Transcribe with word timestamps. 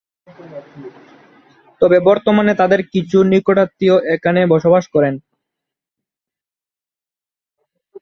তবে 1.81 1.97
বর্তমানে 2.07 2.53
তাদের 2.61 2.81
কিছু 2.93 3.17
নিকটাত্মীয় 3.31 3.95
এখানে 4.15 4.39
বসবাস 4.53 4.83
করেন। 4.93 5.15